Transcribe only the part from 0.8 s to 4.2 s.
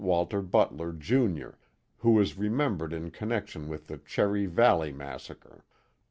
Junior, who is remembered in con nection with the